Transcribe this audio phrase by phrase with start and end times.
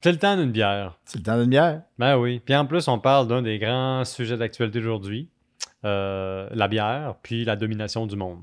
[0.00, 0.96] C'est le temps d'une bière.
[1.04, 1.82] C'est le temps d'une bière.
[1.98, 2.40] Ben oui.
[2.44, 5.28] Puis en plus, on parle d'un des grands sujets d'actualité d'aujourd'hui,
[5.84, 8.40] euh, la bière, puis la domination du monde.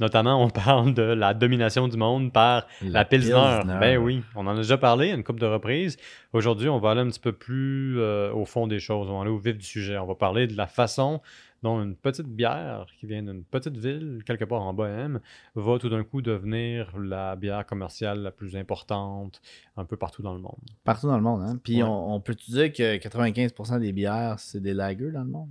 [0.00, 3.60] Notamment, on parle de la domination du monde par la, Pilsner.
[3.80, 5.96] Ben oui, on en a déjà parlé à une couple de reprises.
[6.34, 9.08] Aujourd'hui, on va aller un petit peu plus euh, au fond des choses.
[9.08, 9.96] On va aller au vif du sujet.
[9.96, 11.22] On va parler de la façon
[11.62, 15.20] dont une petite bière qui vient d'une petite ville, quelque part en Bohème,
[15.54, 19.40] va tout d'un coup devenir la bière commerciale la plus importante
[19.76, 20.58] un peu partout dans le monde.
[20.84, 21.58] Partout dans le monde, hein?
[21.62, 25.50] Puis on, peut dire que 95% des bières, c'est des lagers dans le monde?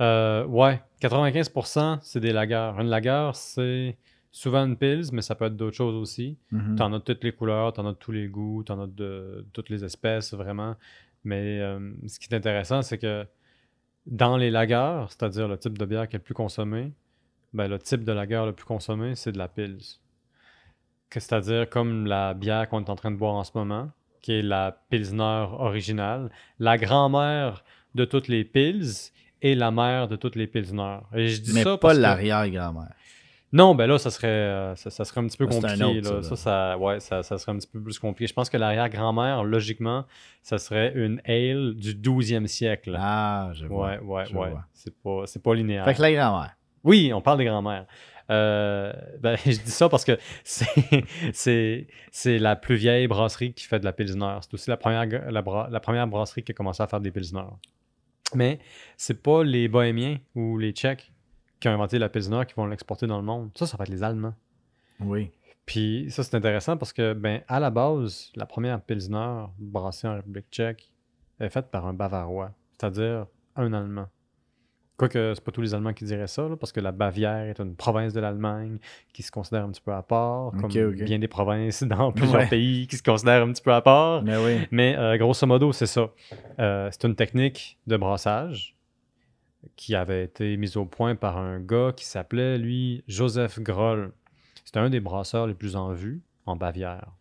[0.00, 2.72] Euh, ouais, 95% c'est des lagers.
[2.78, 3.96] Une lager, c'est
[4.32, 6.36] souvent une pils, mais ça peut être d'autres choses aussi.
[6.52, 6.76] Mm-hmm.
[6.76, 8.72] Tu en as de toutes les couleurs, tu en as de tous les goûts, tu
[8.72, 10.74] en as de, toutes les espèces, vraiment.
[11.22, 13.24] Mais euh, ce qui est intéressant, c'est que
[14.06, 16.92] dans les lagers, c'est-à-dire le type de bière qui est le plus consommé,
[17.52, 19.98] ben, le type de lager le plus consommé, c'est de la pils.
[21.10, 23.90] C'est-à-dire comme la bière qu'on est en train de boire en ce moment,
[24.22, 29.10] qui est la Pilsner originale, la grand-mère de toutes les pils
[29.42, 30.98] et la mère de toutes les Pilsner.
[31.12, 32.94] Et je dis Mais ça pas l'arrière-grand-mère.
[33.52, 36.02] Non, ben là, ça serait, euh, ça, serait un petit peu compliqué.
[36.22, 38.26] ça, ça, ouais, ça, serait un petit peu plus compliqué.
[38.26, 40.06] Je pense que l'arrière-grand-mère, logiquement,
[40.42, 42.96] ça serait une ale du 12e siècle.
[42.98, 43.98] Ah, je vois.
[43.98, 44.52] Ouais, ouais, ouais.
[44.72, 45.84] C'est pas, pas linéaire.
[45.84, 46.56] Fait que la grand-mère.
[46.82, 47.86] Oui, on parle des grand-mères.
[48.30, 51.86] Euh, ben, je dis ça parce que c'est
[52.24, 54.38] la plus vieille brasserie qui fait de la Pilsner.
[54.40, 57.44] C'est aussi la première, la, la, première brasserie qui a commencé à faire des Pilsner.
[58.34, 58.60] Mais
[58.96, 61.11] c'est pas les Bohémiens ou les Tchèques
[61.62, 63.50] qui ont inventé la Pilsner qui vont l'exporter dans le monde.
[63.54, 64.34] Ça, ça va être les Allemands.
[64.98, 65.30] Oui.
[65.64, 70.16] Puis ça, c'est intéressant parce que, ben, à la base, la première Pilsner brassée en
[70.16, 70.92] République tchèque
[71.38, 74.08] est faite par un Bavarois, c'est-à-dire un Allemand.
[74.96, 77.76] Quoique, c'est pas tous les Allemands qui diraient ça, parce que la Bavière est une
[77.76, 78.78] province de l'Allemagne
[79.12, 82.88] qui se considère un petit peu à part, comme bien des provinces dans plusieurs pays
[82.88, 84.22] qui se considèrent un petit peu à part.
[84.22, 84.66] Mais, oui.
[84.72, 86.10] Mais euh, grosso modo, c'est ça.
[86.58, 88.76] Euh, c'est une technique de brassage
[89.76, 94.12] qui avait été mise au point par un gars qui s'appelait, lui, Joseph Groll.
[94.64, 97.12] C'était un des brasseurs les plus en vue en Bavière.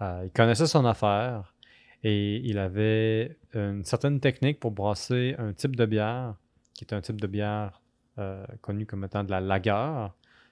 [0.00, 1.54] Euh, il connaissait son affaire
[2.02, 6.34] et il avait une certaine technique pour brasser un type de bière
[6.74, 7.80] qui est un type de bière
[8.18, 10.08] euh, connu comme étant de la lager.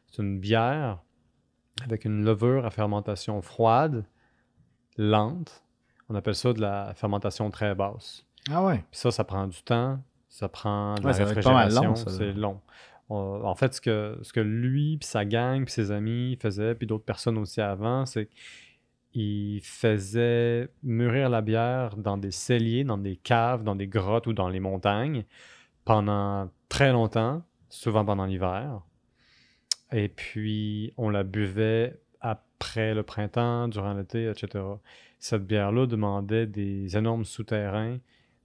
[0.06, 1.02] C'est une bière
[1.84, 4.04] avec une levure à fermentation froide,
[4.96, 5.64] lente.
[6.08, 8.24] On appelle ça de la fermentation très basse.
[8.50, 8.84] Ah ouais.
[8.90, 10.02] Puis ça, ça prend du temps.
[10.32, 12.58] Ça prend de la réfrigération, c'est long.
[13.10, 16.86] en fait, ce que, ce que lui, puis sa gang, puis ses amis faisaient, puis
[16.86, 18.30] d'autres personnes aussi avant, c'est
[19.12, 24.32] qu'ils faisaient mûrir la bière dans des celliers, dans des caves, dans des grottes ou
[24.32, 25.26] dans les montagnes
[25.84, 28.80] pendant très longtemps, souvent pendant l'hiver.
[29.92, 34.64] Et puis, on la buvait après le printemps, durant l'été, etc.
[35.18, 37.98] Cette bière-là demandait des énormes souterrains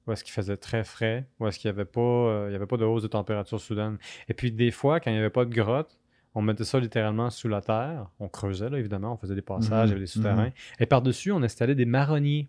[0.07, 2.77] où est-ce qu'il faisait très frais, où est-ce qu'il n'y avait, pas, euh, avait pas
[2.77, 3.97] de hausse de température soudaine?
[4.29, 5.99] Et puis des fois, quand il n'y avait pas de grotte,
[6.33, 8.07] on mettait ça littéralement sous la terre.
[8.19, 10.45] On creusait, là, évidemment, on faisait des passages, il y avait des mhm, souterrains.
[10.45, 10.51] Mhm.
[10.79, 12.47] Et par-dessus, on installait des marronniers.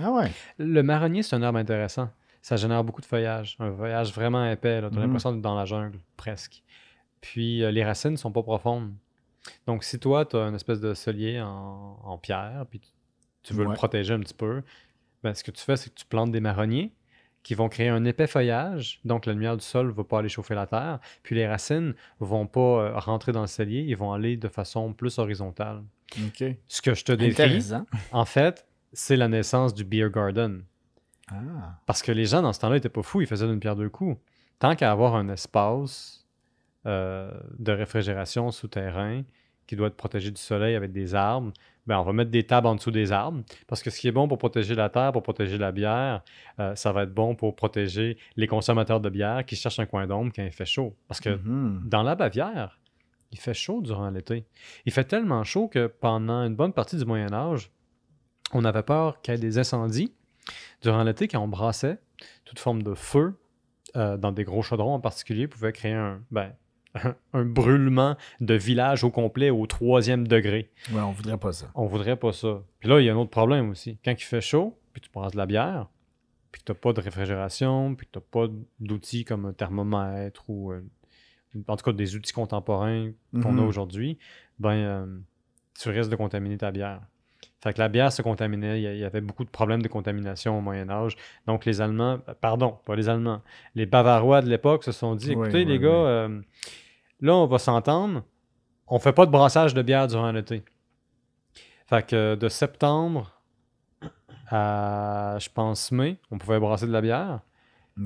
[0.00, 0.30] Ah ouais?
[0.58, 2.10] Le marronnier, c'est un arbre intéressant.
[2.40, 4.80] Ça génère beaucoup de feuillage, un feuillage vraiment épais.
[4.80, 4.98] Tu as mhm.
[4.98, 6.62] l'impression d'être dans la jungle, presque.
[7.20, 8.92] Puis euh, les racines ne sont pas profondes.
[9.66, 12.80] Donc si toi, tu as une espèce de solier en, pierre, puis
[13.42, 14.62] tu veux le protéger un petit peu,
[15.22, 16.92] ben, ce que tu fais, c'est que tu plantes des marronniers
[17.42, 20.28] qui vont créer un épais feuillage, donc la lumière du sol ne va pas aller
[20.28, 23.96] chauffer la terre, puis les racines ne vont pas euh, rentrer dans le cellier, ils
[23.96, 25.82] vont aller de façon plus horizontale.
[26.68, 27.72] Ce que je te décris,
[28.12, 30.62] en fait, c'est la naissance du beer garden.
[31.30, 31.80] Ah.
[31.86, 33.88] Parce que les gens, dans ce temps-là, n'étaient pas fous, ils faisaient d'une pierre deux
[33.88, 34.20] coups.
[34.58, 36.26] Tant qu'à avoir un espace
[36.86, 39.22] euh, de réfrigération souterrain
[39.72, 41.50] qui doit être protégé du soleil avec des arbres,
[41.86, 43.42] ben, on va mettre des tables en dessous des arbres.
[43.66, 46.22] Parce que ce qui est bon pour protéger la terre, pour protéger la bière,
[46.60, 50.06] euh, ça va être bon pour protéger les consommateurs de bière qui cherchent un coin
[50.06, 50.94] d'ombre quand il fait chaud.
[51.08, 51.88] Parce que mm-hmm.
[51.88, 52.80] dans la Bavière,
[53.30, 54.44] il fait chaud durant l'été.
[54.84, 57.70] Il fait tellement chaud que pendant une bonne partie du Moyen Âge,
[58.52, 60.12] on avait peur qu'il y ait des incendies.
[60.82, 61.98] Durant l'été, quand on brassait,
[62.44, 63.40] toute forme de feu,
[63.96, 66.52] euh, dans des gros chaudrons en particulier, pouvait créer un, ben,
[67.32, 70.70] un brûlement de village au complet au troisième degré.
[70.92, 71.70] Ouais, on voudrait pas ça.
[71.74, 72.62] On voudrait pas ça.
[72.80, 73.98] Puis là, il y a un autre problème aussi.
[74.04, 75.88] Quand il fait chaud, puis tu brasses de la bière,
[76.50, 78.46] puis tu pas de réfrigération, puis tu pas
[78.78, 80.82] d'outils comme un thermomètre ou euh,
[81.66, 83.66] en tout cas des outils contemporains qu'on a mhm.
[83.66, 84.18] aujourd'hui,
[84.58, 85.18] ben euh,
[85.78, 87.00] tu risques de contaminer ta bière.
[87.62, 90.60] Fait que la bière se contaminait, il y avait beaucoup de problèmes de contamination au
[90.60, 91.16] Moyen Âge.
[91.46, 93.40] Donc les Allemands, pardon, pas les Allemands,
[93.76, 96.40] les Bavarois de l'époque se sont dit, écoutez les gars, euh,
[97.22, 98.22] Là, on va s'entendre.
[98.88, 100.62] On fait pas de brassage de bière durant l'été.
[101.86, 103.40] Fait que de septembre
[104.50, 107.40] à, je pense, mai, on pouvait brasser de la bière.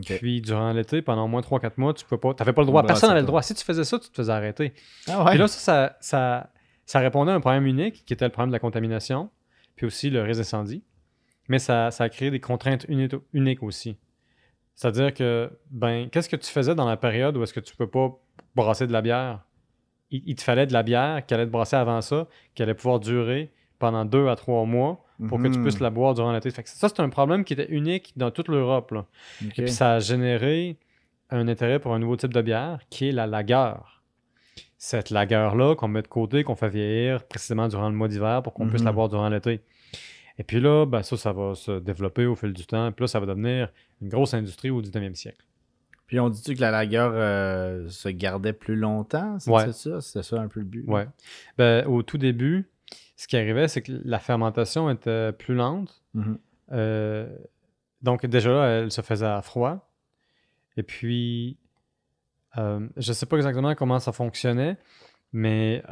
[0.04, 2.34] Puis durant l'été, pendant au moins 3-4 mois, tu peux pas.
[2.34, 2.82] T'avais pas le droit.
[2.82, 3.42] On Personne n'avait le droit.
[3.42, 4.74] Si tu faisais ça, tu te faisais arrêter.
[5.08, 5.30] Ah ouais.
[5.30, 6.50] Puis là, ça, ça, ça,
[6.84, 9.30] ça répondait à un problème unique, qui était le problème de la contamination,
[9.76, 10.82] puis aussi le risque d'incendie.
[11.48, 13.96] Mais ça, ça a créé des contraintes uni- uniques aussi.
[14.74, 17.88] C'est-à-dire que, ben, qu'est-ce que tu faisais dans la période où est-ce que tu peux
[17.88, 18.10] pas
[18.56, 19.44] brasser de la bière?
[20.10, 22.74] Il, il te fallait de la bière qui allait te brasser avant ça, qui allait
[22.74, 25.62] pouvoir durer pendant deux à trois mois pour que tu Mhm.
[25.62, 26.50] puisses la boire durant l'été.
[26.50, 28.92] Ça, c'est un problème qui était unique dans toute l'Europe.
[29.42, 30.76] Et puis ça a généré
[31.30, 34.02] un intérêt pour un nouveau type de bière qui est la lagueur.
[34.78, 38.52] Cette lagueur-là qu'on met de côté, qu'on fait vieillir précisément durant le mois d'hiver pour
[38.52, 38.94] qu'on puisse la Mhm.
[38.96, 39.62] boire durant l'été.
[40.38, 42.92] Et puis là, ben ça, ça va se développer au fil du temps.
[42.92, 43.70] Puis là, ça va devenir
[44.02, 45.45] une grosse industrie au 19e siècle.
[46.06, 49.38] Puis on dit-tu que la lagueur euh, se gardait plus longtemps?
[49.40, 49.72] C'est Ouais.
[49.72, 50.00] ça?
[50.00, 50.84] C'est ça un peu le but?
[50.86, 51.06] Ouais.
[51.58, 52.68] Ben, au tout début,
[53.16, 56.02] ce qui arrivait, c'est que la fermentation était plus lente.
[56.14, 56.38] Mhm.
[56.72, 57.36] Euh,
[58.02, 59.90] donc déjà là, elle se faisait à froid.
[60.76, 61.56] Et puis,
[62.58, 64.76] euh, je ne sais pas exactement comment ça fonctionnait,
[65.32, 65.82] mais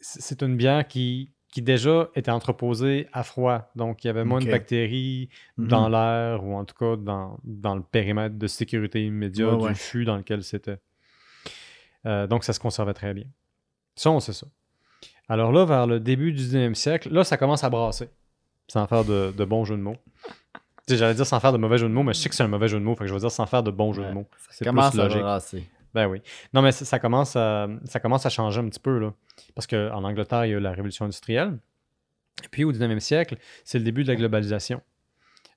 [0.00, 3.70] c'est une bière qui, qui déjà était entreposée à froid.
[3.76, 5.68] Donc il y avait moins de bactéries Mhm.
[5.68, 9.64] dans l'air ou en tout cas dans, dans le périmètre de sécurité immédiat Ouais, du
[9.66, 9.74] ouais.
[9.74, 10.78] fût dans lequel c'était.
[12.06, 13.24] Euh, donc ça se conservait très bien.
[13.94, 14.48] Ça, on sait ça.
[15.28, 18.08] Alors là, vers le début du 19e siècle, là, ça commence à brasser.
[18.66, 19.96] Sans faire de, de bons jeux de mots.
[20.88, 22.48] J'allais dire sans faire de mauvais jeux de mots, mais je sais que c'est un
[22.48, 24.10] mauvais jeu de mots, fait que je vais dire sans faire de bons jeux de
[24.12, 24.26] mots.
[24.50, 25.20] C'est Commence plus à logique.
[25.22, 25.64] brasser.
[25.94, 26.20] Ben oui.
[26.52, 29.14] Non, mais ça, commence à, ça commence à changer un petit peu, là.
[29.54, 31.58] Parce qu'en Angleterre, il y a eu la révolution industrielle.
[32.44, 34.82] Et puis, au 19e siècle, c'est le début de la globalisation.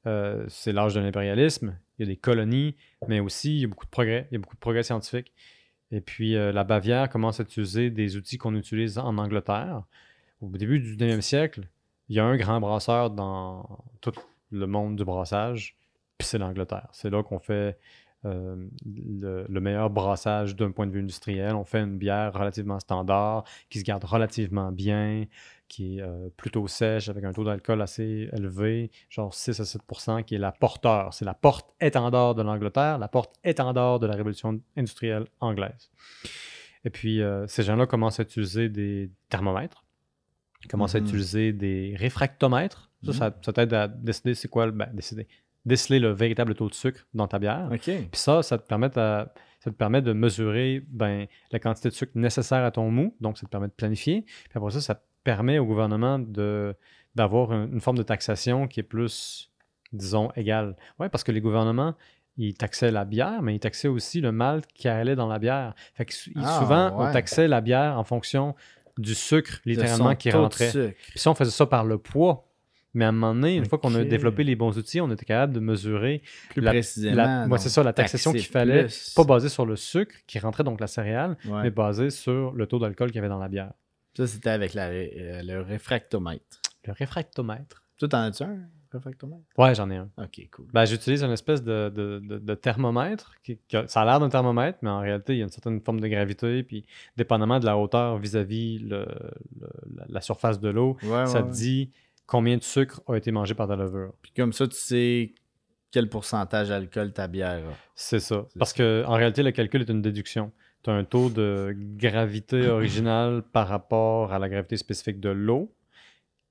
[0.06, 1.78] Euh, c'est l'âge de l'impérialisme.
[1.98, 2.76] Il y a des colonies,
[3.08, 4.28] mais aussi, il y a beaucoup de progrès.
[4.32, 5.34] Il y a beaucoup de progrès scientifiques.
[5.92, 9.84] Et puis, euh, la Bavière commence à utiliser des outils qu'on utilise en Angleterre.
[10.42, 11.62] Au début du 19e siècle,
[12.10, 14.14] il y a un grand brasseur dans tout
[14.52, 15.76] le monde du brassage,
[16.18, 16.88] puis c'est l'Angleterre.
[16.92, 17.78] C'est là qu'on fait
[18.28, 21.56] euh, le, le meilleur brassage d'un point de vue industriel.
[21.56, 25.26] On fait une bière relativement standard, qui se garde relativement bien,
[25.68, 30.24] qui est euh, plutôt sèche, avec un taux d'alcool assez élevé, genre 6 à 7%
[30.24, 31.14] qui est la porteur.
[31.14, 35.90] C'est la porte étendard de l'Angleterre, la porte étendard de la révolution industrielle anglaise.
[36.86, 39.84] Et puis, euh, ces gens-là commencent à utiliser des thermomètres,
[40.70, 41.06] commencent à Mhm.
[41.08, 42.92] utiliser des réfractomètres.
[43.04, 43.18] Ça, Mhm.
[43.18, 45.28] ça, ça t'aide à décider c'est quoi, le- ben, décider,
[45.66, 47.68] déceler le véritable taux de sucre dans ta bière.
[48.12, 51.94] Puis ça, ça te permet, à- ça te permet de mesurer ben, la quantité de
[51.94, 53.16] sucre nécessaire à ton mou.
[53.20, 54.22] Donc, ça te permet de planifier.
[54.22, 56.74] Puis après ça, ça permet au gouvernement de,
[57.16, 59.52] d'avoir un- une forme de taxation qui est plus,
[59.92, 60.76] disons, égale.
[61.00, 61.96] Oui, parce que les gouvernements,
[62.38, 65.74] ils taxaient la bière, mais ils taxaient aussi le malt qui allait dans la bière.
[65.96, 67.08] Fait que Ah, souvent, ouais.
[67.10, 68.56] on taxait la bière en fonction
[68.98, 70.70] du sucre, littéralement, qui rentrait.
[71.10, 72.47] Puis ça, on faisait ça par le poids.
[72.94, 75.26] Mais à un moment donné, une fois qu'on a développé les bons outils, on était
[75.26, 77.46] capable de mesurer Plus la- précisément.
[77.48, 79.14] ouais, c'est ça, la taxation qu'il fallait, plus.
[79.16, 81.64] pas basée sur le sucre qui rentrait, donc la céréale, Ouais.
[81.64, 83.74] mais basée sur le taux d'alcool qu'il y avait dans la bière.
[84.16, 86.62] Ça, c'était avec la euh, le réfractomètre.
[86.86, 87.84] Le réfractomètre.
[88.00, 88.58] Toi, t'en as-tu un,
[88.92, 89.44] réfractomètre?
[89.58, 90.10] Ouais, j'en ai un.
[90.18, 90.66] Ok, cool.
[90.74, 93.34] Ben, j'utilise une espèce de, de- de- de thermomètre.
[93.44, 95.50] Qui, qui a- ça a l'air d'un thermomètre, mais en réalité, il y a une
[95.52, 96.64] certaine forme de gravité.
[96.64, 96.86] Puis,
[97.16, 99.06] dépendamment de la hauteur vis-à-vis le-
[99.60, 101.52] le- la, la surface de l'eau, Ouais, ça ouais, te ouais.
[102.28, 104.14] Combien de sucre a été mangé par ta levure.
[104.22, 105.34] Puis comme ça, tu sais
[105.90, 107.74] quel pourcentage d'alcool ta bière a.
[107.96, 108.46] C'est ça.
[108.60, 110.52] Parce que en réalité, le calcul est une déduction.
[110.84, 115.74] Tu as un taux de gravité originale par rapport à la gravité spécifique de l'eau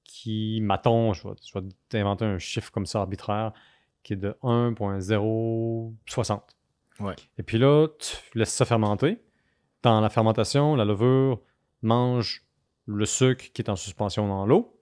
[0.02, 3.52] qui, mettons, je vais, je vais t'inventer un chiffre comme ça arbitraire,
[4.02, 6.40] qui est de 1.060.
[7.00, 7.14] Ouais.
[7.38, 9.20] Et puis là, tu laisses ça fermenter.
[9.82, 11.40] Dans la fermentation, la levure
[11.82, 12.44] mange
[12.86, 14.75] le sucre qui est en suspension dans l'eau.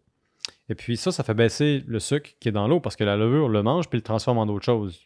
[0.68, 3.16] Et puis ça, ça fait baisser le sucre qui est dans l'eau parce que la
[3.16, 5.00] levure le mange puis le transforme en d'autres choses.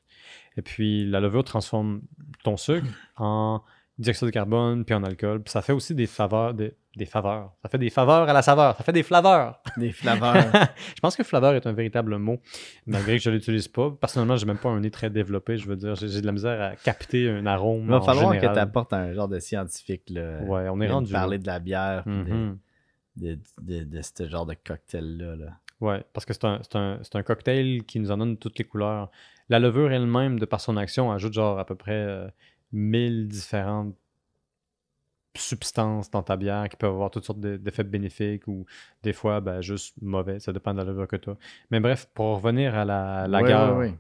[0.57, 2.01] Et puis la levure transforme
[2.45, 3.63] ton sucre en
[3.99, 5.43] dioxyde de carbone puis en alcool.
[5.43, 7.53] Puis ça fait aussi des faveurs, des, des faveurs.
[7.63, 8.77] Ça fait des faveurs à la saveur.
[8.77, 9.61] Ça fait des flaveurs.
[9.77, 10.45] Des flaveurs.
[10.95, 12.41] je pense que flaveur est un véritable mot,
[12.87, 13.91] malgré que je ne l'utilise pas.
[13.91, 15.57] Personnellement, j'ai même pas un nez très développé.
[15.59, 17.83] Je veux dire, j'ai de la misère à capter un arôme.
[17.87, 18.49] Il va falloir général.
[18.51, 20.11] que tu apportes un genre de scientifique.
[20.11, 21.13] Là, Ouais, on est rendu.
[21.13, 22.05] parler de la bière.
[23.19, 25.37] De, de, de ce genre de cocktail-là.
[25.37, 25.59] Là.
[25.81, 28.59] Ouais, parce que c'est un, c'est un- c'est un cocktail qui nous en donne toutes
[28.59, 29.11] les couleurs.
[29.49, 32.29] La levure elle-même, de par son action, ajoute genre à peu près euh,
[32.73, 33.95] 1000 différentes
[35.37, 38.67] substances dans ta bière qui peuvent avoir toutes sortes de- d'effets bénéfiques ou
[39.05, 40.41] des fois ben, juste mauvais.
[40.41, 41.37] Ça dépend de la levure que tu as.
[41.71, 43.95] Mais bref, pour revenir à la, la Ouais, gare, ouais, ouais.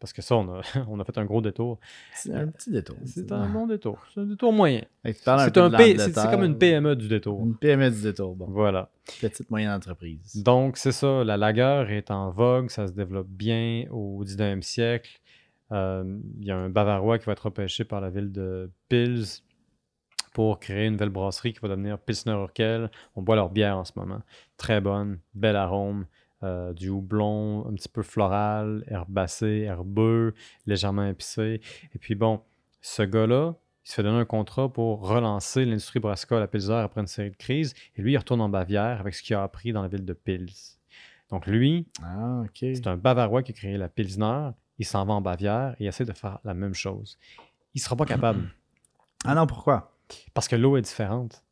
[0.00, 1.78] Parce que ça, on a, on a fait un gros détour.
[2.14, 2.96] C'est un petit détour.
[3.06, 3.98] C'est un bon détour.
[4.12, 4.82] C'est un détour moyen.
[5.04, 5.96] C'est un P-
[6.30, 7.40] comme une PME du détour.
[7.42, 8.34] Une PME du détour.
[8.36, 8.90] Bon, Voilà.
[9.20, 10.42] petite moyenne entreprise.
[10.42, 11.24] Donc, c'est ça.
[11.24, 12.68] La lagueur est en vogue.
[12.70, 15.20] Ça se développe bien au 19e siècle.
[15.72, 16.04] Euh,
[16.40, 19.24] Il y a un Bavarois qui va être repêché par la ville de Pils
[20.34, 22.90] pour créer une nouvelle brasserie qui va devenir Pilsner Urquell.
[23.14, 24.20] On boit leur bière en ce moment.
[24.58, 26.06] Très bonne, bel arôme,
[26.44, 30.34] euh, du houblon un petit peu floral, herbacé, herbeux,
[30.66, 31.60] légèrement épicé.
[31.94, 32.40] Et puis bon,
[32.80, 37.00] ce gars-là, il se fait donner un contrat pour relancer l'industrie brassicole à Pilser après
[37.00, 37.74] une série de crises.
[37.96, 40.12] Et lui, il retourne en Bavière avec ce qu'il a appris dans la ville de
[40.12, 40.52] Pils.
[41.30, 44.50] Donc lui, Ah, c'est un Bavarois qui a créé la Pilsner.
[44.78, 47.18] Il s'en va en Bavière et il essaie de faire la même chose.
[47.74, 48.48] Il ne sera pas capable
[49.24, 49.90] Ah non, pourquoi?
[50.34, 51.42] parce que l'eau est différente.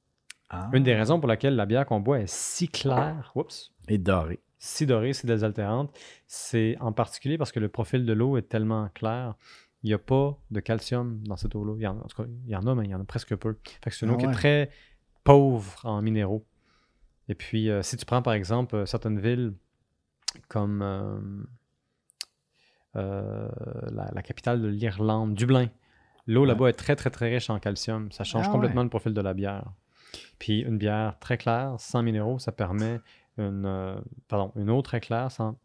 [0.51, 0.69] Ah.
[0.75, 4.41] Une des raisons pour laquelle la bière qu'on boit est si claire, oups, Et doré.
[4.65, 5.93] Si dorée, si désaltérante,
[6.29, 9.35] c'est en particulier parce que le profil de l'eau est tellement clair.
[9.83, 11.75] Il n'y a pas de calcium dans cette eau-là.
[11.79, 13.05] Il y en, en tout cas, il y en a, mais il y en a
[13.05, 13.59] presque peu.
[13.83, 14.71] Fait que c'est une Ah eau qui est très
[15.25, 16.47] pauvre en minéraux.
[17.29, 19.53] Et puis, euh, si tu prends par exemple euh, certaines villes
[20.47, 20.81] comme
[22.95, 23.49] euh,
[23.91, 25.71] la, la capitale de l'Irlande, Dublin,
[26.29, 26.47] l'eau Ouais.
[26.47, 28.13] là-bas est très, très, très riche en calcium.
[28.13, 29.73] Ça change Ah complètement le profil de la bière.
[30.39, 33.01] Puis une bière très claire, sans minéraux, ça permet
[33.39, 33.97] une, euh,
[34.29, 35.57] pardon, une eau très claire, sans,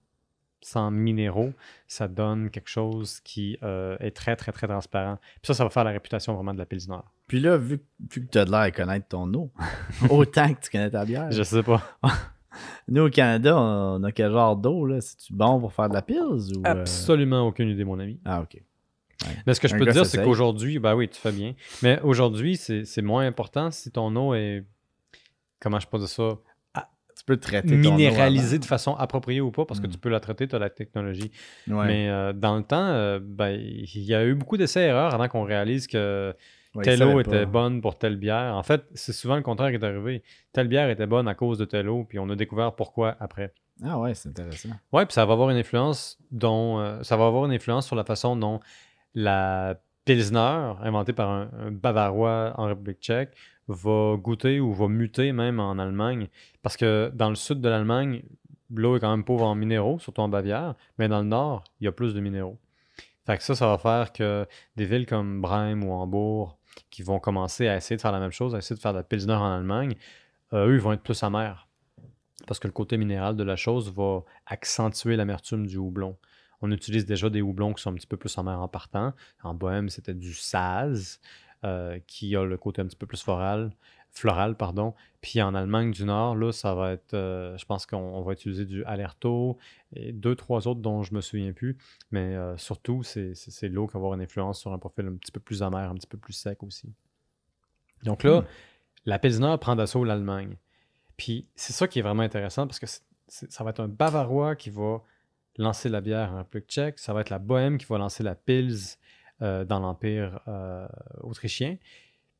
[0.61, 1.53] sans minéraux,
[1.87, 5.17] ça donne quelque chose qui euh, est très, très, très transparent.
[5.41, 6.97] Puis ça, ça va faire la réputation vraiment de la Pilsner.
[7.27, 7.79] Puis là, vu,
[8.11, 9.51] vu que tu as de l'air à connaître ton eau,
[10.09, 11.31] autant que tu connais ta bière.
[11.31, 11.81] Je sais pas.
[12.87, 14.99] Nous, au Canada, on a quel genre d'eau, là?
[15.01, 16.17] C'est-tu bon pour faire de la pils
[16.55, 16.59] ou...
[16.65, 18.19] euh, Absolument aucune idée, mon ami.
[18.25, 18.59] Ah, OK.
[19.45, 21.53] Mais ce que je Un peux te dire, c'est qu'aujourd'hui, bah oui, tu fais bien.
[21.81, 24.63] Mais aujourd'hui, c'est c'est moins important si ton eau est,
[25.59, 26.37] comment je peux dire ça,
[27.17, 29.91] Tu peux traiter minéralisée de façon appropriée ou pas, parce que Mm.
[29.91, 31.31] tu peux la traiter, tu as la technologie.
[31.67, 31.87] Ouais.
[31.87, 35.43] Mais euh, dans le temps, euh, ben, il y a eu beaucoup d'essais-erreurs avant qu'on
[35.43, 36.33] réalise que
[36.75, 38.53] Ouais, telle eau était bonne pour telle bière.
[38.55, 40.21] En fait, c'est souvent le contraire qui est arrivé.
[40.53, 43.51] Telle bière était bonne à cause de telle eau, puis on a découvert pourquoi après.
[43.83, 44.69] Ah ouais, c'est intéressant.
[44.93, 47.95] Ouais, puis ça va avoir une influence dont euh, ça va avoir une influence sur
[47.95, 48.59] la façon dont
[49.15, 53.35] la Pilsner, inventée par un, Bavarois en République tchèque,
[53.67, 56.29] va goûter ou va muter même en Allemagne.
[56.61, 58.23] Parce que dans le sud de l'Allemagne,
[58.73, 61.85] l'eau est quand même pauvre en minéraux, surtout en Bavière, mais dans le nord, il
[61.85, 62.57] y a plus de minéraux.
[63.25, 64.47] Fait ça, ça va faire que
[64.77, 66.57] des villes comme Brême ou Hambourg,
[66.89, 68.99] qui vont commencer à essayer de faire la même chose, à essayer de faire de
[68.99, 69.95] la Pilsner en Allemagne,
[70.53, 71.67] euh, eux, ils vont être plus amers.
[72.45, 76.15] Parce que le côté minéral de la chose va accentuer l'amertume du houblon.
[76.61, 79.13] On utilise déjà des houblons qui sont un petit peu plus amers en partant.
[79.43, 81.19] En Bohème, c'était du Saz,
[81.63, 83.71] euh, qui a le côté un petit peu plus floral,
[84.11, 84.93] floral pardon.
[85.21, 88.33] Puis en Allemagne du Nord, là, ça va être, euh, je pense qu'on on va
[88.33, 89.57] utiliser du Alerto
[89.95, 91.77] et deux, trois autres dont je me souviens plus.
[92.11, 93.33] Mais euh, surtout, c'est
[93.69, 95.95] l'eau qui va avoir une influence sur un profil un petit peu plus amer, un
[95.95, 96.91] petit peu plus sec aussi.
[98.03, 98.45] Donc là, Hmm.
[99.05, 100.57] la Pilsner prend d'assaut l'Allemagne.
[101.17, 102.85] Puis c'est ça qui est vraiment intéressant parce que
[103.27, 105.01] ça va être un Bavarois qui va
[105.57, 108.35] lancer la bière en République tchèque, ça va être la Bohème qui va lancer la
[108.35, 108.97] Pils
[109.41, 110.87] euh, dans l'Empire euh,
[111.21, 111.77] autrichien.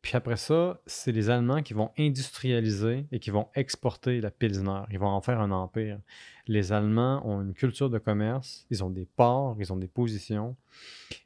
[0.01, 4.83] Puis après ça, c'est les Allemands qui vont industrialiser et qui vont exporter la Pilsner.
[4.91, 5.99] Ils vont en faire un empire.
[6.47, 10.55] Les Allemands ont une culture de commerce, ils ont des ports, ils ont des positions.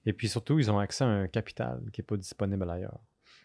[0.06, 3.00] Et puis surtout, ils ont accès à un capital qui n'est pas disponible ailleurs.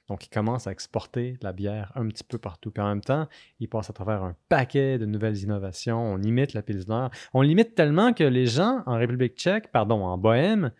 [0.08, 2.70] Donc, ils commencent à exporter la bière un petit peu partout.
[2.70, 3.26] Puis en même temps,
[3.58, 5.98] ils passent à travers un paquet de nouvelles innovations.
[6.00, 7.08] On imite la Pilsner.
[7.34, 10.70] On l'imite tellement que les gens en République tchèque, pardon, en Bohème,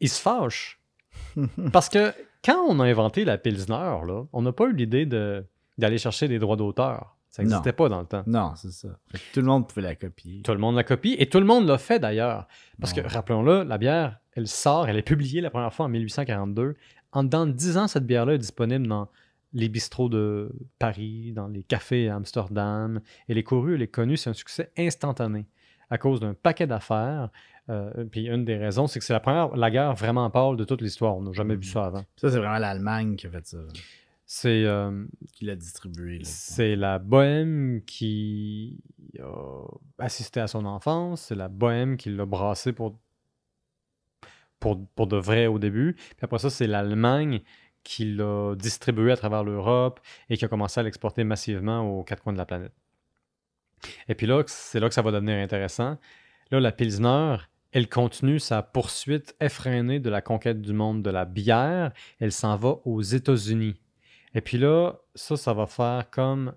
[0.00, 0.80] ils se fâchent.
[1.72, 2.12] Parce que
[2.44, 3.74] quand on a inventé la Pilsner,
[4.06, 5.44] là, on n'a pas eu l'idée de-
[5.78, 7.16] d'aller chercher des droits d'auteur.
[7.30, 8.24] Ça n'existait pas dans le temps.
[8.26, 8.88] Non, c'est ça.
[9.32, 10.42] Tout le monde pouvait la copier.
[10.42, 12.46] Tout le monde la copie et tout le monde l'a fait d'ailleurs.
[12.78, 16.74] Parce que, rappelons-le, la bière, elle sort, elle est publiée la première fois en 1842.
[17.12, 19.08] En dedans de 10 ans, cette bière-là est disponible dans
[19.52, 23.00] les bistrots de Paris, dans les cafés à Amsterdam.
[23.28, 25.46] Elle est courue, elle est connue, c'est un succès instantané
[25.90, 27.28] à cause d'un paquet d'affaires.
[27.68, 30.80] Euh, puis une des raisons, c'est que c'est la première lagueur vraiment pâle de toute
[30.80, 31.16] l'histoire.
[31.16, 32.04] On n'a jamais vu ça avant.
[32.16, 33.58] Ça, c'est vraiment l'Allemagne qui a fait ça,
[34.24, 35.04] C'est euh,
[35.34, 36.20] qui l'a distribué.
[36.24, 38.80] c'est la bohème qui
[39.22, 39.64] a
[39.98, 42.98] assisté à son enfance, c'est la bohème qui l'a brassé pour,
[44.62, 45.94] pour, pour de vrai au début.
[45.94, 47.40] Puis après ça, c'est l'Allemagne
[47.82, 49.98] qui l'a distribué à travers l'Europe
[50.30, 52.72] et qui a commencé à l'exporter massivement aux quatre coins de la planète.
[54.08, 55.98] Et puis là, c'est là que ça va devenir intéressant.
[56.52, 57.38] Là, la Pilsner,
[57.72, 61.90] elle continue sa poursuite effrénée de la conquête du monde de la bière.
[62.20, 63.74] Elle s'en va aux États-Unis.
[64.34, 66.54] Et puis là, ça, ça va faire comme.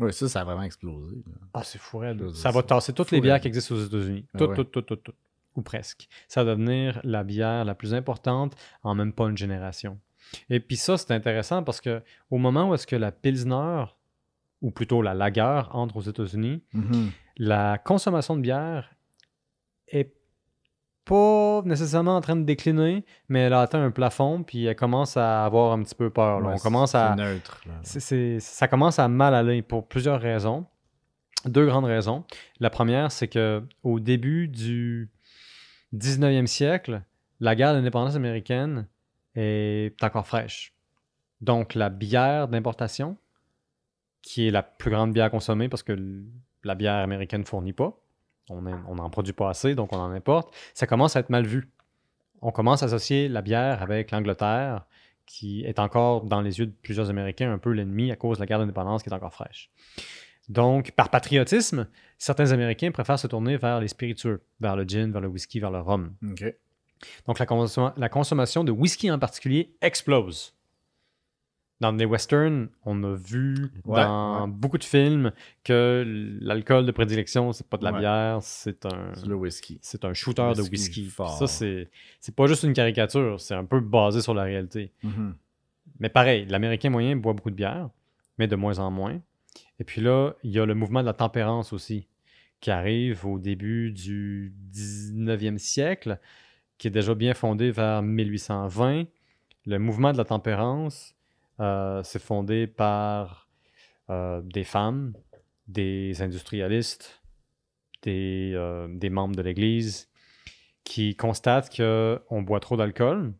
[0.00, 1.22] Ouais, ça, ça a vraiment explosé.
[1.24, 1.32] là.
[1.54, 2.02] Ah, c'est fou,
[2.34, 4.24] Ça va tasser toutes les bières qui existent aux États-Unis.
[4.34, 5.14] Ah Toutes, toutes, toutes, toutes, toutes.
[5.58, 6.08] Ou presque.
[6.28, 9.98] Ça va devenir la bière la plus importante en même pas une génération.
[10.50, 13.84] Et puis ça, c'est intéressant parce que au moment où est-ce que la Pilsner,
[14.62, 17.10] ou plutôt la Lager, entre aux États-Unis, Mhm.
[17.38, 18.94] la consommation de bière
[19.88, 20.12] est
[21.04, 25.16] pas nécessairement en train de décliner, mais elle a atteint un plafond, puis elle commence
[25.16, 26.40] à avoir un petit peu peur.
[26.40, 26.48] là.
[26.48, 27.62] Ouais, On commence c'est à, neutre.
[27.66, 27.72] là.
[27.82, 30.66] c'est- c'est- ça commence à mal aller pour plusieurs raisons.
[31.46, 32.24] Deux grandes raisons.
[32.60, 35.08] La première, c'est que au début du
[35.94, 37.02] 19e siècle,
[37.40, 38.86] la guerre d'indépendance américaine
[39.34, 40.74] est encore fraîche.
[41.40, 43.16] Donc, la bière d'importation,
[44.22, 45.96] qui est la plus grande bière consommée parce que
[46.64, 47.98] la bière américaine ne fournit pas,
[48.50, 51.70] on n'en produit pas assez, donc on en importe, ça commence à être mal vu.
[52.40, 54.86] On commence à associer la bière avec l'Angleterre,
[55.26, 58.42] qui est encore dans les yeux de plusieurs Américains un peu l'ennemi à cause de
[58.42, 59.70] la guerre d'indépendance qui est encore fraîche.
[60.48, 61.86] Donc, par patriotisme,
[62.16, 65.70] certains Américains préfèrent se tourner vers les spiritueux, vers le gin, vers le whisky, vers
[65.70, 66.14] le rhum.
[67.26, 70.54] Donc, la, consom- la consommation de whisky en particulier explose.
[71.80, 74.50] Dans les westerns, on a vu Ouais, dans ouais.
[74.50, 75.30] beaucoup de films
[75.62, 76.02] que
[76.40, 77.98] l'alcool de prédilection, c'est pas de la Ouais.
[78.00, 79.78] bière, c'est un, le whisky.
[79.80, 81.38] c'est un shooter de Whisky fort.
[81.38, 81.88] Ça, c'est
[82.18, 84.90] c'est pas juste une caricature, c'est un peu basé sur la réalité.
[85.04, 85.36] Mhm.
[86.00, 87.90] Mais pareil, l'Américain moyen boit beaucoup de bière,
[88.38, 89.20] mais de moins en moins.
[89.78, 92.08] Et puis là, il y a le mouvement de la tempérance aussi,
[92.60, 96.18] qui arrive au début du 19e siècle,
[96.78, 99.04] qui est déjà bien fondé vers 1820.
[99.66, 101.14] Le mouvement de la tempérance,
[101.60, 103.48] euh, c'est fondé par
[104.10, 105.12] euh, des femmes,
[105.66, 107.22] des industrialistes,
[108.02, 110.08] des, euh, des membres de l'Église,
[110.84, 113.34] qui constatent qu'on boit trop d'alcool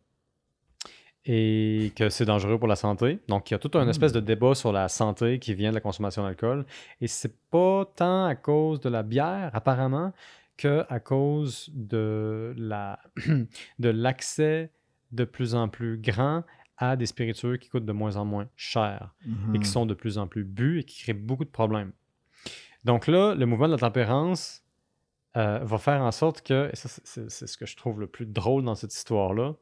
[1.31, 3.19] et que c'est dangereux pour la santé.
[3.27, 3.89] Donc, il y a tout un Hmm.
[3.89, 6.65] espèce de débat sur la santé qui vient de la consommation d'alcool.
[7.01, 10.11] Et c'est pas tant à cause de la bière, apparemment,
[10.57, 12.99] que à cause de la
[13.79, 14.71] de l'accès
[15.11, 16.43] de plus en plus grand
[16.77, 19.13] à des spiritueux qui coûtent de moins en moins cher
[19.53, 21.91] et qui sont de plus en plus bu et qui créent beaucoup de problèmes.
[22.85, 24.63] Donc là, le mouvement de la tempérance
[25.37, 28.25] euh, va faire en sorte que, et ça c'est ce que je trouve le plus
[28.25, 29.53] drôle dans cette histoire-là,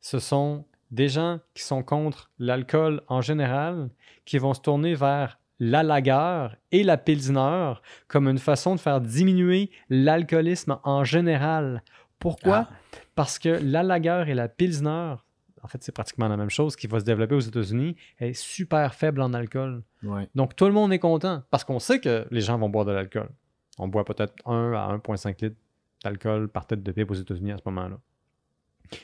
[0.00, 3.90] ce sont des gens qui sont contre l'alcool en général,
[4.24, 7.74] qui vont se tourner vers la lagueur et la pilsner
[8.06, 11.82] comme une façon de faire diminuer l'alcoolisme en général.
[12.20, 12.68] Pourquoi?
[13.16, 15.14] Parce que la lagueur et la pilsner,
[15.62, 18.94] en fait c'est pratiquement la même chose qui va se développer aux États-Unis, est super
[18.94, 19.82] faible en alcool.
[20.04, 20.28] Ouais.
[20.36, 22.92] Donc tout le monde est content parce qu'on sait que les gens vont boire de
[22.92, 23.30] l'alcool.
[23.78, 25.56] On boit peut-être 1 à 1,5 litres
[26.04, 27.98] d'alcool par tête de pipe aux États-Unis à ce moment-là.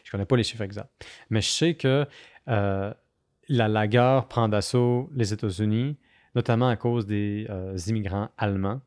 [0.04, 0.90] Je connais pas les chiffres exacts.
[1.30, 2.06] Mais je sais que
[2.48, 2.94] euh,
[3.48, 5.98] la lagueur prend d'assaut les États-Unis,
[6.34, 8.80] notamment à cause des euh, immigrants allemands.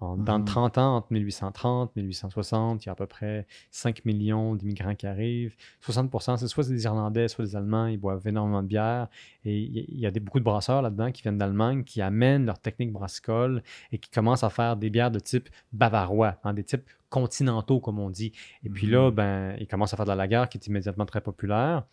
[0.00, 0.44] En- Dans Mhm.
[0.44, 5.06] 30 ans, entre 1830 1860, il y a à peu près 5 millions d'immigrants qui
[5.06, 5.54] arrivent.
[5.80, 7.86] 60 c'est soit des Irlandais, soit des Allemands.
[7.86, 9.08] Ils boivent énormément de bière.
[9.44, 12.58] Et il y- a des, beaucoup de brasseurs là-dedans qui viennent d'Allemagne, qui amènent leur
[12.58, 16.90] technique brassicole et qui commencent à faire des bières de type bavarois, hein, des types
[17.08, 18.32] continentaux, comme on dit.
[18.64, 19.14] Et puis là, Mhm.
[19.14, 21.84] ben, ils commencent à faire de la lager qui est immédiatement très populaire.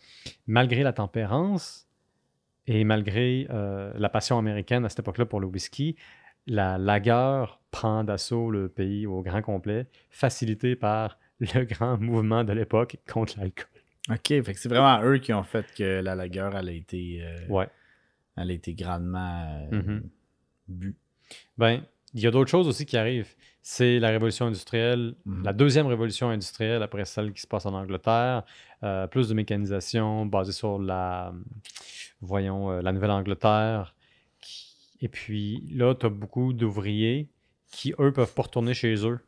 [0.48, 1.88] Malgré la tempérance
[2.68, 5.96] et malgré euh, la passion américaine à cette époque-là pour le whisky,
[6.48, 12.54] la lager prend d'assaut le pays au grand complet, facilité par le grand mouvement de
[12.54, 13.68] l'époque contre l'alcool.
[14.10, 17.20] OK, fait que c'est vraiment eux qui ont fait que la lagueur, elle a été,
[17.24, 17.70] euh, Ouais.
[18.36, 20.10] elle a été grandement euh, Mhm.
[20.68, 20.96] bu.
[21.58, 21.82] Ben,
[22.14, 23.34] il y a d'autres choses aussi qui arrivent.
[23.62, 25.44] C'est la révolution industrielle, Mhm.
[25.44, 28.44] la deuxième révolution industrielle après celle qui se passe en Angleterre.
[28.84, 31.32] Euh, plus de mécanisation basée sur la,
[32.22, 33.96] voyons, euh, la Nouvelle-Angleterre.
[35.02, 37.30] Et puis là, tu as beaucoup d'ouvriers
[37.72, 39.20] qui, eux, peuvent pas retourner chez eux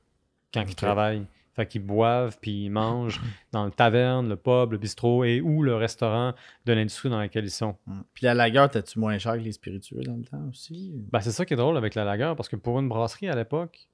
[0.54, 1.26] quand ils travaillent.
[1.56, 5.62] Fait qu'ils boivent puis ils mangent dans le taverne, le pub, le bistrot et ou
[5.62, 6.34] le restaurant
[6.66, 7.78] de l'industrie dans laquelle ils sont.
[7.86, 8.02] Mm.
[8.14, 10.94] Puis la lagueur, t'as-tu moins cher que les spiritueux dans le temps aussi?
[11.12, 13.36] Ben, c'est ça qui est drôle avec la lager, parce que pour une brasserie à
[13.36, 13.88] l'époque,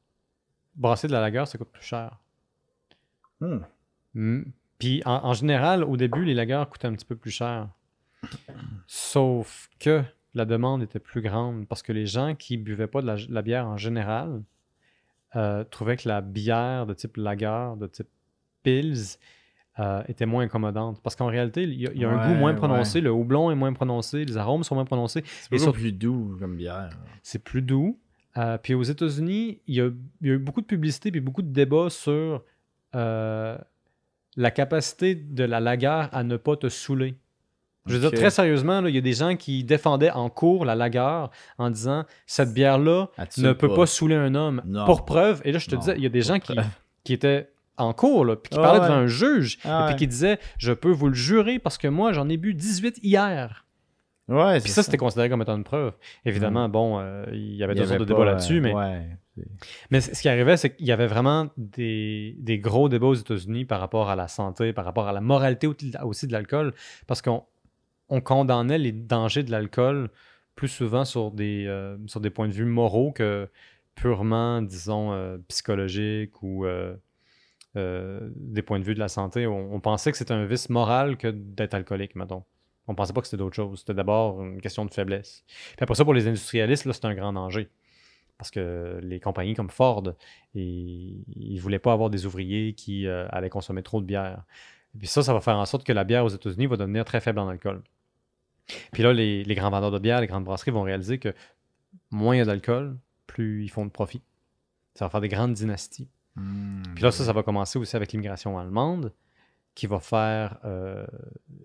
[0.75, 2.17] brasser de la lager, ça coûte plus cher.
[3.41, 3.59] Hmm.
[4.13, 4.43] Mm.
[4.77, 7.67] Puis en, en général, au début, les lagers coûtaient un petit peu plus cher.
[8.87, 13.07] Sauf que la demande était plus grande parce que les gens qui buvaient pas de
[13.07, 14.43] la, la bière en général
[15.35, 18.07] euh, trouvaient que la bière de type lager, de type
[18.63, 19.17] pils,
[19.79, 21.01] euh, était moins incommodante.
[21.01, 22.57] Parce qu'en réalité, il y a, il y a un goût moins ouais.
[22.57, 25.23] prononcé, le houblon est moins prononcé, les arômes sont moins prononcés.
[25.25, 26.89] C'est sur- plus doux comme bière.
[27.23, 27.99] c'est plus doux.
[28.37, 29.89] Euh, puis aux États-Unis, il y, a,
[30.21, 32.43] il y a eu beaucoup de publicité puis beaucoup de débats sur
[32.93, 37.15] la capacité de la lager à ne pas te saouler.
[37.89, 40.75] Je veux dire, très sérieusement, il y a des gens qui défendaient en cours la
[40.75, 41.25] lager
[41.57, 43.75] en disant cette bière-là ne peut pas?
[43.75, 44.61] pas saouler un homme.
[44.65, 44.85] Non.
[44.85, 46.55] Pour preuve, et là, je te Non, disais, il y a des gens qui,
[47.03, 48.85] qui étaient en cours, là, puis qui Ah parlait ouais.
[48.87, 49.99] devant un juge, Ah et puis ouais.
[49.99, 53.65] qui disait Je peux vous le jurer parce que moi, j'en ai bu 18 hier.
[54.27, 55.93] Ouais, Puis ça, c'était considéré comme étant une preuve.
[56.23, 59.07] Évidemment, bon, euh, il y avait deux sortes de débats là-dessus, euh, mais, Ouais.
[59.89, 63.65] mais ce qui arrivait, c'est qu'il y avait vraiment des, des gros débats aux États-Unis
[63.65, 65.67] par rapport à la santé, par rapport à la moralité
[66.03, 66.73] aussi de l'alcool,
[67.07, 67.43] parce qu'on
[68.09, 70.09] on condamnait les dangers de l'alcool
[70.59, 71.97] plus souvent sur des, euh,
[72.35, 73.47] points de vue moraux que
[73.95, 76.97] purement, disons, euh, psychologiques ou euh,
[77.75, 79.47] des points de vue de la santé.
[79.47, 82.43] On, pensait que c'était un vice moral que d'être alcoolique, mettons.
[82.87, 83.79] On pensait pas que c'était d'autre chose.
[83.79, 85.43] C'était d'abord une question de faiblesse.
[85.47, 87.69] Puis après ça, pour les industrialistes, c'est un grand danger.
[88.37, 90.03] Parce que les compagnies comme Ford,
[90.55, 94.43] ils ne voulaient pas avoir des ouvriers qui allaient consommer trop de bière.
[94.95, 97.05] Et puis ça, ça va faire en sorte que la bière aux États-Unis va devenir
[97.05, 97.81] très faible en alcool.
[98.91, 101.33] Puis là, les, les grands vendeurs de bière, les grandes brasseries vont réaliser que
[102.11, 104.21] moins il y a d'alcool, plus ils font de profit.
[104.95, 106.09] Ça va faire des grandes dynasties.
[106.35, 106.83] Hmm.
[106.95, 109.13] Puis là, ça, ça va commencer aussi avec l'immigration allemande,
[109.75, 111.05] qui va faire euh,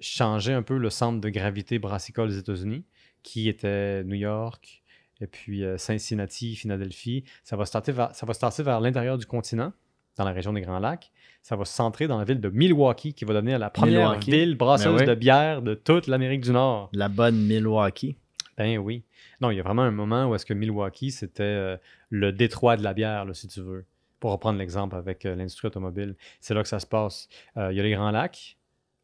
[0.01, 2.85] changer un peu le centre de gravité brassicole des États-Unis,
[3.23, 4.83] qui était New York,
[5.21, 7.25] et puis euh, Cincinnati, Philadelphie.
[7.43, 9.73] Ça va vers, va starter vers l'intérieur du continent,
[10.17, 11.11] dans la région des Grands Lacs.
[11.43, 14.31] Ça va se centrer dans la ville de Milwaukee, qui va devenir la première Milwaukee.
[14.31, 15.07] ville brasseuse Ben oui.
[15.07, 16.89] de bière de toute l'Amérique du Nord.
[16.93, 18.17] La bonne Milwaukee.
[18.57, 19.03] Ben oui.
[19.41, 21.77] Non, il y a vraiment un moment où est-ce que Milwaukee, c'était euh,
[22.09, 23.85] le détroit de la bière, là, si tu veux.
[24.21, 26.15] Pour reprendre l'exemple avec euh, l'industrie automobile.
[26.41, 27.29] C'est là que ça se passe.
[27.57, 28.57] Euh, il y a les Grands Lacs,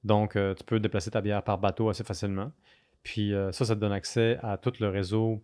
[0.05, 2.53] donc tu peux déplacer ta bière par bateau assez facilement.
[3.03, 5.43] Puis ça, ça te donne accès à tout le réseau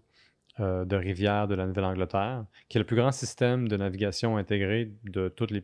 [0.61, 4.91] euh, de rivières de la Nouvelle-Angleterre, qui est le plus grand système de navigation intégré
[5.05, 5.63] de, toutes les,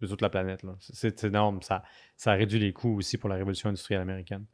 [0.00, 0.62] de toute la planète.
[0.80, 1.62] C'est énorme.
[1.62, 1.82] Ça,
[2.16, 4.44] ça réduit les coûts aussi pour la révolution industrielle américaine.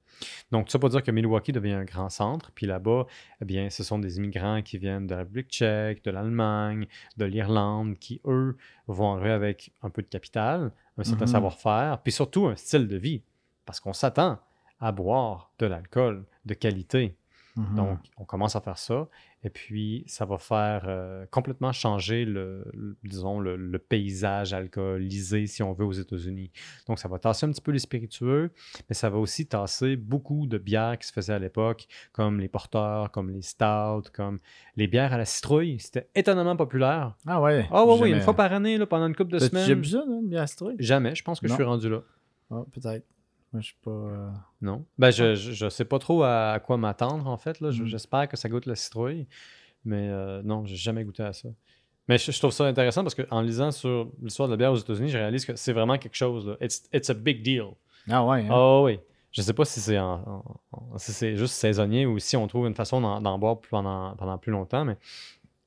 [0.51, 2.53] Donc, ça pour dire que Milwaukee devient un grand centre.
[2.55, 3.07] Puis là-bas,
[3.41, 7.25] eh bien, ce sont des immigrants qui viennent de la République tchèque, de l'Allemagne, de
[7.25, 11.33] l'Irlande, qui, eux, vont arriver avec un peu de capital, un certain Mhm.
[11.33, 13.23] savoir-faire, puis surtout un style de vie.
[13.65, 14.39] Parce qu'on s'attend
[14.81, 17.17] à boire de l'alcool de qualité.
[17.57, 17.75] Mhm.
[17.77, 19.09] Donc, on commence à faire ça.
[19.43, 25.47] Et puis, ça va faire euh, complètement changer le, le- disons, le, le paysage alcoolisé,
[25.47, 26.51] si on veut, aux États-Unis.
[26.87, 28.51] Donc, ça va tasser un petit peu les spiritueux,
[28.89, 32.49] mais ça va aussi tasser beaucoup de bières qui se faisaient à l'époque, comme les
[32.49, 34.39] porteurs, comme les stouts, comme
[34.77, 35.79] les bières à la citrouille.
[35.81, 37.17] C'était étonnamment populaire.
[37.27, 37.67] Ah ouais.
[37.71, 39.81] Ah oui, oui, une fois par année, là, pendant une couple de T'as-tu semaines.
[39.81, 40.77] bu ça, là, une bière citronnée?
[40.79, 42.03] Jamais, je pense que je suis rendu là.
[42.51, 43.07] Ah, peut-être.
[43.53, 43.91] Moi, je suis pas.
[43.91, 44.31] euh,
[44.63, 44.85] Non?
[44.99, 47.61] Ben, je, je, je sais pas trop à, à quoi m'attendre, en fait.
[47.61, 47.71] Là.
[47.71, 47.87] Je- Mm.
[47.87, 49.27] J'espère que ça goûte la citrouille.
[49.85, 51.49] Mais euh, non, j'ai jamais goûté à ça.
[52.07, 54.77] Mais je, je trouve ça intéressant parce qu'en lisant sur l'histoire de la bière aux
[54.77, 56.47] États-Unis, je réalise que c'est vraiment quelque chose.
[56.49, 56.57] Là.
[56.61, 57.69] It's, it's a big deal.
[58.09, 58.43] Ah ouais.
[58.43, 58.49] hein?
[58.51, 58.99] Ah oui.
[59.33, 62.47] Je sais pas si c'est en- en- en- si c'est juste saisonnier ou si on
[62.49, 64.97] trouve une façon d'en d'en boire pendant, pendant plus longtemps, mais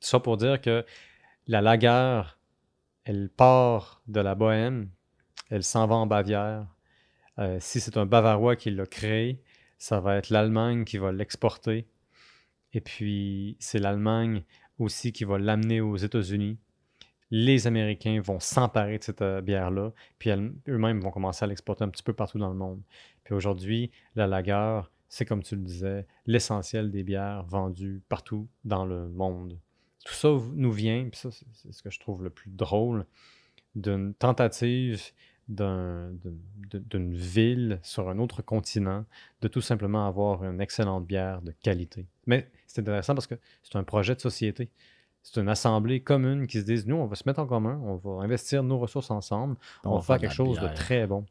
[0.01, 0.85] ça pour dire que
[1.47, 2.37] la lagueur,
[3.05, 4.89] elle part de la Bohème,
[5.49, 6.65] elle s'en va en Bavière.
[7.39, 9.41] Euh, si c'est un Bavarois qui l'a créé,
[9.77, 11.87] ça va être l'Allemagne qui va l'exporter.
[12.73, 14.43] Et puis, c'est l'Allemagne
[14.79, 16.57] aussi qui va l'amener aux États-Unis.
[17.31, 20.29] Les Américains vont s'emparer de cette euh, bière-là, puis
[20.67, 22.81] eux-mêmes vont commencer à l'exporter un petit peu partout dans le monde.
[23.23, 28.85] Puis aujourd'hui, la lager, c'est comme tu le disais, l'essentiel des bières vendues partout dans
[28.85, 29.59] le monde.
[30.05, 33.05] Tout ça nous vient, puis ça, c'est ce que je trouve le plus drôle,
[33.75, 35.01] d'une tentative
[35.49, 39.06] d'une ville sur un autre continent
[39.41, 42.08] de tout simplement avoir une excellente bière de qualité.
[42.25, 44.69] Mais c'est intéressant parce que c'est un projet de société.
[45.21, 47.95] C'est une assemblée commune qui se disent, nous, on va se mettre en commun, on
[47.95, 51.25] va investir nos ressources ensemble, on, va faire quelque chose de très bon.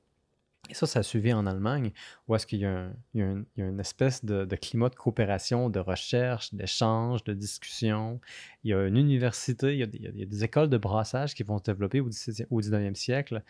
[0.70, 1.90] Et ça, ça a suivi en Allemagne,
[2.26, 5.80] où est-ce qu'il y a, y y une espèce de, de climat de coopération, de
[5.80, 8.20] recherche, d'échange, de discussion.
[8.62, 11.34] Il y a une université, y a des- il y a des écoles de brassage
[11.34, 13.42] qui vont se développer au 17e au 19e siècle,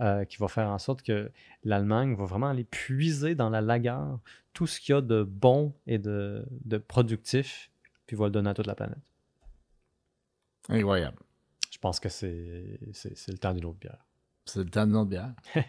[0.00, 1.30] euh, qui va faire en sorte que
[1.64, 4.18] l'Allemagne va vraiment aller puiser dans la lagueur
[4.52, 7.70] tout ce qu'il y a de bon et de, de productif,
[8.06, 8.98] puis va le donner à toute la planète.
[10.68, 11.18] Incroyable.
[11.70, 12.78] Je pense que c'est
[13.28, 14.06] le temps d'une autre bière.
[14.46, 15.32] C'est le temps de notre bière.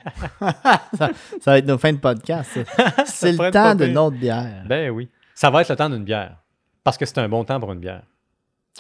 [0.93, 1.09] ça,
[1.41, 2.59] ça va être nos fins de podcast.
[3.05, 3.91] C'est le temps pire.
[3.91, 4.65] notre bière.
[4.67, 5.09] Ben oui.
[5.33, 6.41] Ça va être le temps d'une bière.
[6.83, 8.03] Parce que c'est un bon temps pour une bière.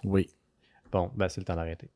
[0.03, 0.29] Oui.
[0.91, 1.89] Bon, ben c'est le temps d'arrêter.